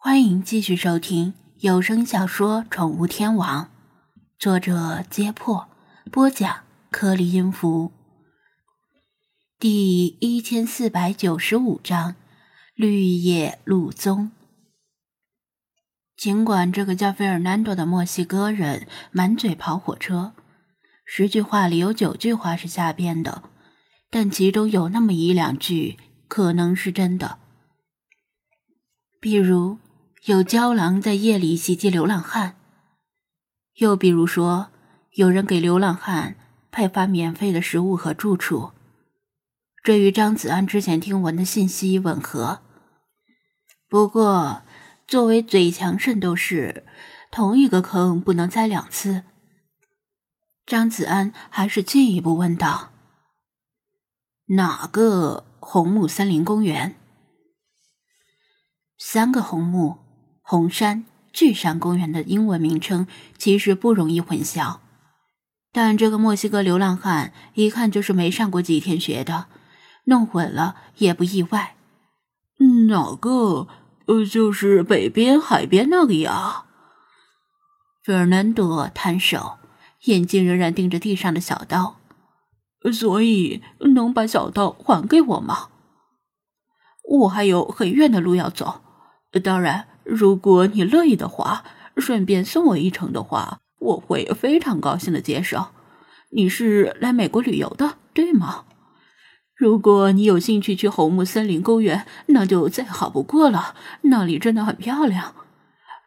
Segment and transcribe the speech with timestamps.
[0.00, 3.64] 欢迎继续收听有声小说《宠物天王》，
[4.38, 5.68] 作者：揭破，
[6.12, 7.90] 播讲：颗粒音符。
[9.58, 12.14] 第一千四百九十五章：
[12.76, 14.30] 绿叶路踪。
[16.16, 20.32] 尽管这个叫费尔南多的墨西哥人满嘴跑火车，
[21.04, 23.42] 十句话里有九句话是瞎编的，
[24.10, 27.40] 但其中有那么一两句可能是真的，
[29.20, 29.78] 比如。
[30.28, 32.56] 有郊狼在夜里袭击流浪汉，
[33.76, 34.68] 又比如说，
[35.12, 36.36] 有人给流浪汉
[36.70, 38.72] 派发免费的食物和住处，
[39.82, 42.60] 这与张子安之前听闻的信息吻合。
[43.88, 44.60] 不过，
[45.06, 46.84] 作为最强圣斗士，
[47.30, 49.22] 同一个坑不能栽两次。
[50.66, 52.90] 张子安还是进一步问道
[54.58, 56.96] ：“哪个红木森林公园？
[58.98, 60.00] 三个红木。”
[60.50, 64.78] 红山巨山公园的英文名称其实不容易混淆，
[65.72, 69.44] 但这个墨西哥流浪汉一看就是没上过几天学的，
[70.04, 71.76] 弄混了也不意外。
[72.88, 73.68] 哪个？
[74.06, 76.64] 呃，就是北边海边那个呀。
[78.02, 79.58] 费尔南多摊手，
[80.04, 81.96] 眼睛仍然盯着地上的小刀。
[82.90, 83.62] 所以
[83.94, 85.68] 能把小刀还给我吗？
[87.04, 88.80] 我还有很远的路要走，
[89.44, 89.88] 当然。
[90.08, 91.64] 如果你乐意的话，
[91.98, 95.66] 顺便送我一程的话，我会非常高兴的接受。
[96.30, 98.64] 你是来美国旅游的，对吗？
[99.54, 103.74] 如果你有兴趣去红木森林公园，那就再好不过了。
[104.02, 105.34] 那里真的很漂亮，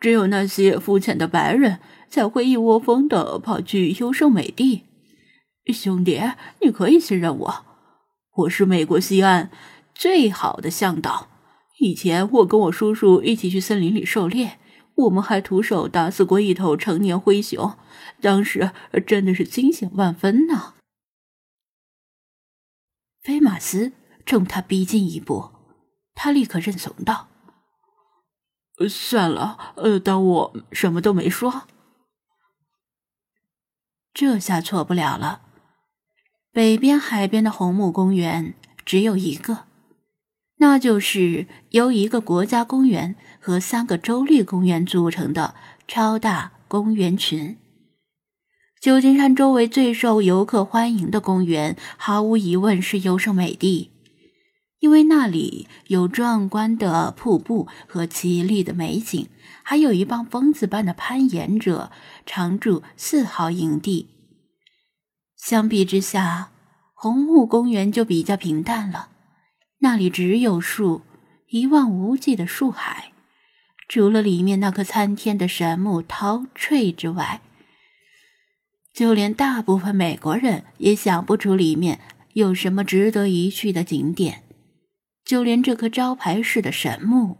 [0.00, 1.78] 只有那些肤浅的白人
[2.08, 4.84] 才会一窝蜂的跑去优胜美地。
[5.66, 6.22] 兄弟，
[6.62, 7.64] 你可以信任我，
[8.36, 9.50] 我是美国西岸
[9.94, 11.26] 最好的向导。
[11.80, 14.58] 以前我跟我叔叔一起去森林里狩猎，
[14.96, 17.74] 我们还徒手打死过一头成年灰熊，
[18.20, 18.70] 当时
[19.06, 20.74] 真的是惊险万分呢。
[23.22, 23.92] 菲马斯
[24.26, 25.52] 冲他逼近一步，
[26.14, 27.28] 他立刻认怂道
[28.86, 31.66] ：“算了，呃，当我什么都没说。”
[34.12, 35.40] 这下错不了了，
[36.52, 38.52] 北边海边的红木公园
[38.84, 39.69] 只有一个。
[40.60, 45.54] 那就是由一个国家公园和三个州立公园组成的
[45.88, 47.56] 超大公园群。
[48.78, 53.90] 旧金山周围最受游客欢迎的公园，毫无疑问是优胜美地，
[54.80, 59.28] 因为那里有壮观的瀑布和绮丽的美景，
[59.62, 61.90] 还有一帮疯子般的攀岩者
[62.26, 64.08] 常驻四号营地。
[65.36, 66.50] 相比之下，
[66.94, 69.09] 红木公园就比较平淡了。
[69.80, 71.02] 那里只有树，
[71.48, 73.12] 一望无际的树海，
[73.88, 77.40] 除了里面那棵参天的神木桃翠之外，
[78.92, 81.98] 就连大部分美国人也想不出里面
[82.34, 84.42] 有什么值得一去的景点。
[85.24, 87.38] 就连这棵招牌式的神木，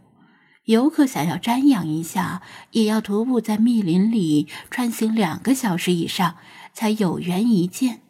[0.65, 2.41] 游客想要瞻仰一下，
[2.71, 6.37] 也要徒步在密林里穿行两个小时以上，
[6.73, 8.01] 才有缘一见。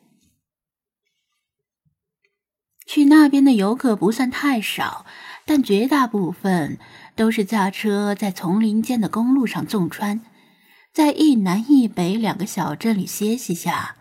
[2.94, 5.06] 去那边的游客不算太少，
[5.46, 6.78] 但绝大部分
[7.16, 10.20] 都是驾车在丛林间的公路上纵穿，
[10.94, 13.96] 在一南一北两个小镇里歇息下，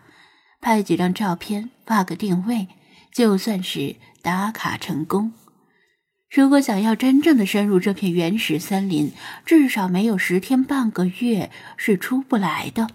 [0.59, 2.67] 拍几张照片，发个定位，
[3.13, 5.31] 就算是打卡成功。
[6.29, 9.13] 如果想要真正的深入这片原始森林，
[9.45, 12.89] 至少没有十天半个月是出不来的，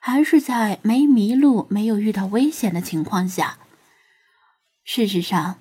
[0.00, 3.58] 还是在没迷路、没有遇到危险的情况下。
[4.84, 5.58] 事实上，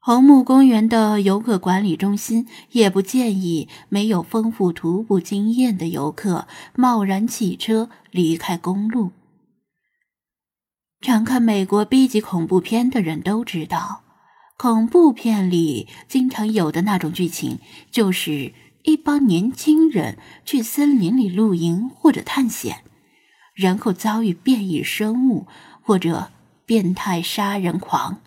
[0.00, 9.12] 红木公园的游客管理中心也不建议没有丰富徒步经验的游客贸然骑车离开公路。
[11.00, 14.02] 常看美国 B 级恐怖片的人都知道，
[14.58, 17.58] 恐怖片里经常有的那种剧情，
[17.90, 18.52] 就是
[18.84, 22.84] 一帮年轻人去森林里露营或者探险，
[23.54, 25.46] 然后遭遇变异生物
[25.80, 26.30] 或者
[26.66, 28.20] 变态杀人狂。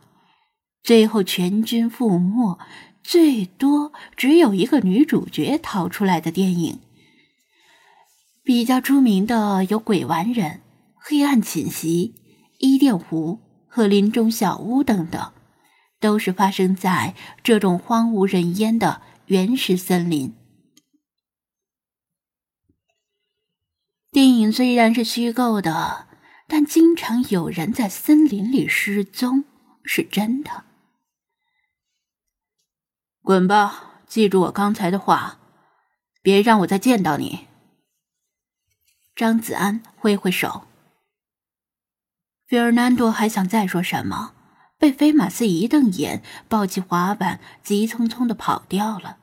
[0.86, 2.60] 最后全军覆没，
[3.02, 6.80] 最多只有一个女主角逃出来的电影。
[8.44, 10.52] 比较出名的有《鬼玩人》
[10.94, 12.14] 《黑暗侵袭》
[12.60, 15.34] 《伊甸湖》和《林中小屋》等等，
[16.00, 20.36] 都是发生在这种荒无人烟的原始森林。
[24.12, 26.06] 电影虽然是虚构的，
[26.48, 29.46] 但经常有人在森林里失踪，
[29.84, 30.66] 是真的。
[33.26, 34.04] 滚吧！
[34.06, 35.40] 记住我刚才的话，
[36.22, 37.48] 别让我再见到你。
[39.16, 40.68] 张子安挥挥手。
[42.46, 44.36] 费尔南多还想再说什么，
[44.78, 49.18] 被菲马斯一瞪眼，抱起滑板，急匆匆的跑掉了。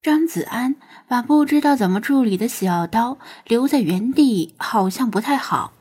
[0.00, 5.74] 张子安把不知道怎么处理的小刀留在原地，好像不太好。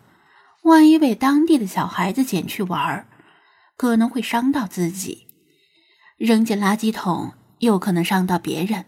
[0.63, 3.07] 万一被当地的小孩子捡去玩，
[3.77, 5.27] 可能会伤到自己；
[6.23, 8.85] 扔进垃圾桶，又可能伤到别人。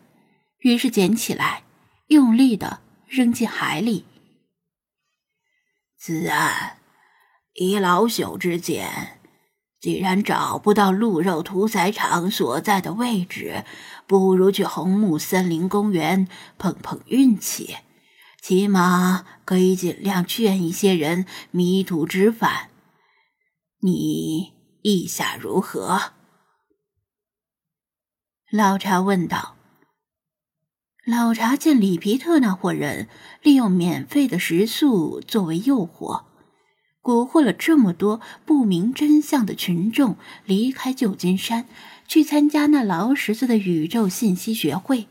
[0.60, 1.64] 于是捡起来，
[2.10, 4.06] 用力的扔进海里。
[5.98, 6.78] 子安，
[7.56, 9.18] 以老朽之见，
[9.80, 13.66] 既然找不到鹿肉屠宰场所在的位置，
[14.06, 16.28] 不如去红木森林公园
[16.60, 17.78] 碰碰运气。
[18.44, 22.70] 起码可以尽量劝一些人迷途知返，
[23.80, 24.54] 你
[24.84, 26.12] 意下如何？
[28.56, 29.56] 老查问道。
[31.08, 33.08] 老查见里皮特那伙人
[33.42, 36.26] 利用免费的食宿作为诱惑，
[37.02, 41.66] 蛊惑了这么多不明真相的群众离开旧金山，
[42.08, 45.08] 去参加那劳什子的宇宙信息学会，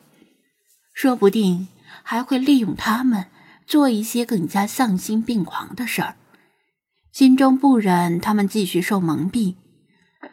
[0.95, 1.67] 说不定。
[2.05, 3.27] 还会利用他们
[3.67, 6.17] 做一些更加丧心病狂的事儿，
[7.13, 9.57] 心中不忍他们继续受蒙蔽，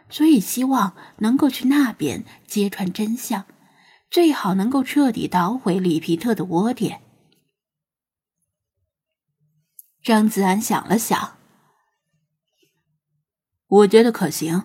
[0.09, 3.45] 所以希望能够去那边揭穿真相，
[4.09, 7.01] 最好能够彻底捣毁里皮特的窝点。
[10.01, 11.37] 张子安想了想，
[13.67, 14.63] 我觉得可行，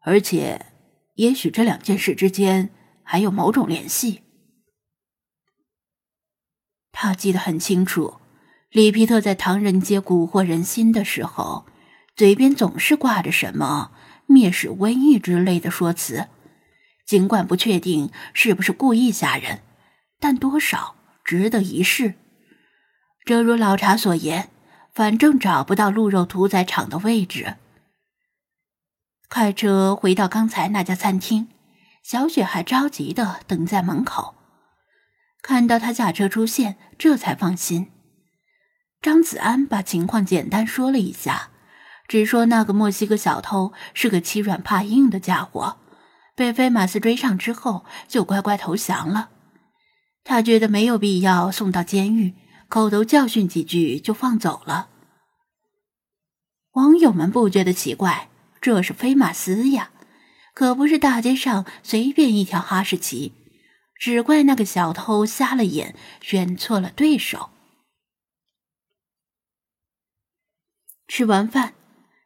[0.00, 0.72] 而且
[1.14, 2.70] 也许这两件事之间
[3.02, 4.22] 还有某种联系。
[6.90, 8.16] 他记得很清楚，
[8.70, 11.66] 里皮特在唐人街蛊惑人心的时候，
[12.16, 13.92] 嘴边总是挂着什么
[14.30, 16.28] 蔑视瘟疫之类的说辞。
[17.04, 19.62] 尽管不确定是不是故意吓人，
[20.20, 20.94] 但多少
[21.24, 22.14] 值得一试。
[23.24, 24.48] 正如老查所言，
[24.94, 27.56] 反正找不到鹿肉屠宰场的位置。
[29.28, 31.48] 开车回到刚才那家餐厅，
[32.02, 34.36] 小雪还着急的等在门口。
[35.42, 37.90] 看到他驾车出现，这才放心。
[39.00, 41.50] 张子安把情况简单说了一下，
[42.10, 45.76] 只说那个墨西哥小偷是个欺软怕硬的家伙，
[46.34, 49.30] 被菲马斯追上之后就乖乖投降了。
[50.24, 52.34] 他觉得没有必要送到监狱，
[52.68, 54.88] 口头教训几句就放走了。
[56.72, 58.28] 网友们不觉得奇怪，
[58.60, 59.92] 这是菲马斯呀，
[60.52, 63.34] 可不是大街上随便一条哈士奇。
[63.94, 67.50] 只怪那个小偷瞎了眼，选错了对手。
[71.06, 71.74] 吃完饭，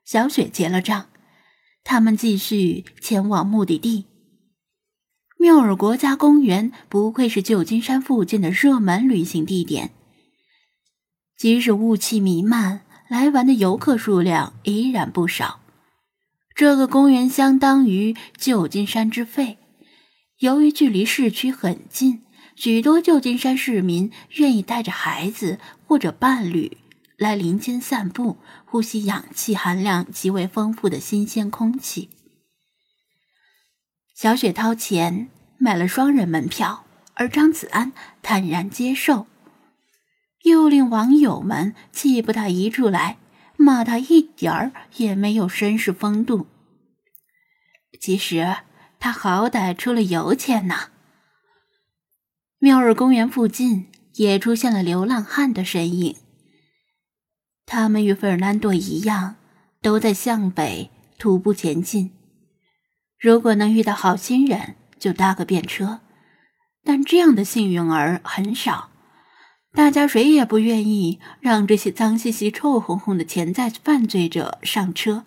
[0.04, 1.06] 小雪结了账，
[1.82, 4.04] 他们继续前往目的地——
[5.38, 6.70] 缪尔国家公园。
[6.88, 9.92] 不愧是旧金山附近的热门旅行地点，
[11.36, 15.60] 即使雾气弥漫，来玩的游客数量依然不少。
[16.54, 19.58] 这个公园相当于旧金山之肺。
[20.38, 22.22] 由于距离市区很近，
[22.54, 26.76] 许多旧金山市民愿意带着孩子或者伴侣
[27.24, 28.36] 来林间散步，
[28.66, 32.10] 呼吸氧气含量极为丰富的新鲜空气。
[34.14, 39.26] 小雪掏钱买了双人门票，而张子安坦然接受，
[40.42, 43.16] 又令网友们气不打一处来，
[43.56, 46.46] 骂他一点儿也没有绅士风度。
[47.98, 48.58] 其实。
[49.04, 50.88] 他好歹出了油钱呢。
[52.58, 56.16] 缪尔公园附近也出现了流浪汉的身影。
[57.66, 59.36] 他们与费尔南多一样，
[59.80, 62.12] 都在向北徒步前进。
[63.18, 66.00] 如果能遇到好心人，就搭个便车。
[66.82, 68.90] 但这样的幸运儿很少，
[69.72, 75.24] 大家谁也不愿意让这些脏兮兮、臭烘烘的潜在犯罪者上车。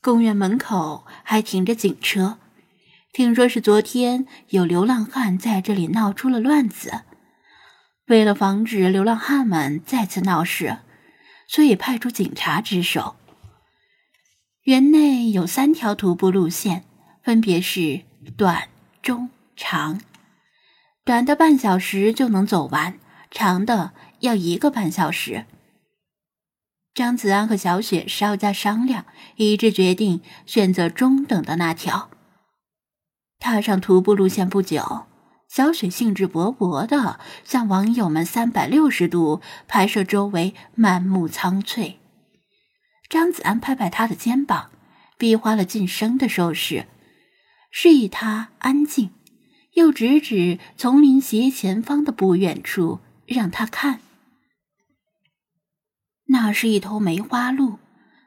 [0.00, 2.38] 公园门口还停着警车，
[3.12, 7.02] 听说是昨天有流浪汉在这里闹出了乱子。
[8.12, 10.80] 为了防止流浪汉们再次闹事，
[11.48, 13.16] 所以派出警察值守。
[14.64, 16.84] 园内有三条徒步路线，
[17.22, 18.02] 分别是
[18.36, 18.68] 短、
[19.00, 20.02] 中、长。
[21.06, 22.98] 短的半小时就能走完，
[23.30, 25.46] 长的要一个半小时。
[26.92, 32.10] 张子安和小雪稍加商量，一致决定选择中等的那条。
[33.38, 35.06] 踏上徒步路线不久，
[35.52, 41.98] 小雪兴致勃勃地向网友们三百六十度拍摄周围满目苍翠。
[43.10, 44.70] 张子安拍拍他的肩膀，
[45.18, 46.86] 比划了晋升的手势，
[47.70, 49.10] 示意他安静，
[49.74, 54.00] 又指指丛林斜前方的不远处，让他看。
[56.28, 57.78] 那是一头梅花鹿，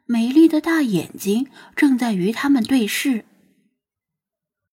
[0.05, 3.25] 美丽的大眼睛正在与他们对视。